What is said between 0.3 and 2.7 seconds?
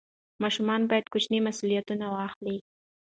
ماشوم باید کوچني مسوولیتونه واخلي.